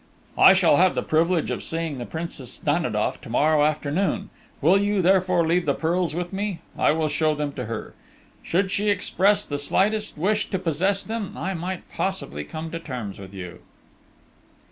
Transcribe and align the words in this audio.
"I 0.39 0.55
shall 0.55 0.77
have 0.77 0.95
the 0.95 1.03
privilege 1.03 1.51
of 1.51 1.61
seeing 1.61 1.99
the 1.99 2.07
Princess 2.07 2.57
Danidoff 2.57 3.21
to 3.21 3.29
morrow 3.29 3.63
afternoon; 3.63 4.31
will 4.59 4.79
you 4.81 4.99
therefore 4.99 5.45
leave 5.45 5.67
the 5.67 5.75
pearls 5.75 6.15
with 6.15 6.33
me?... 6.33 6.59
I 6.75 6.91
will 6.91 7.07
show 7.07 7.35
them 7.35 7.51
to 7.51 7.65
her. 7.65 7.93
Should 8.41 8.71
she 8.71 8.89
express 8.89 9.45
the 9.45 9.59
slightest 9.59 10.17
wish 10.17 10.49
to 10.49 10.57
possess 10.57 11.03
them, 11.03 11.37
I 11.37 11.53
might 11.53 11.87
possibly 11.87 12.43
come 12.43 12.71
to 12.71 12.79
terms 12.79 13.19
with 13.19 13.31
you...." 13.35 13.59